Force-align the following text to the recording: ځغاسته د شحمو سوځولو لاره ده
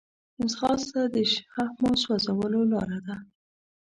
ځغاسته 0.51 1.01
د 1.15 1.17
شحمو 1.33 1.89
سوځولو 2.03 2.61
لاره 2.71 2.99
ده 3.05 3.15